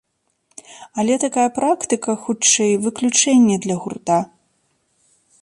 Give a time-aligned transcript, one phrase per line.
[1.03, 4.19] Але такая практыка, хутчэй, выключэнне для гурта.